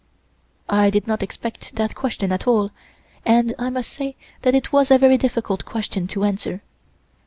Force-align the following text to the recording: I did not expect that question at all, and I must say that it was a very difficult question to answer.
I 0.67 0.89
did 0.89 1.05
not 1.05 1.21
expect 1.21 1.75
that 1.75 1.93
question 1.93 2.31
at 2.31 2.47
all, 2.47 2.71
and 3.23 3.53
I 3.59 3.69
must 3.69 3.93
say 3.93 4.15
that 4.41 4.55
it 4.55 4.71
was 4.73 4.89
a 4.89 4.97
very 4.97 5.15
difficult 5.19 5.63
question 5.63 6.07
to 6.07 6.23
answer. 6.23 6.63